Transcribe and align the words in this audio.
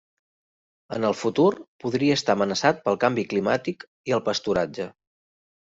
En 0.97 1.03
el 1.09 1.15
futur 1.19 1.45
podria 1.85 2.17
estar 2.21 2.37
amenaçat 2.37 2.83
pel 2.89 2.97
canvi 3.07 3.29
climàtic 3.35 3.89
i 4.13 4.17
el 4.19 4.27
pasturatge. 4.31 4.93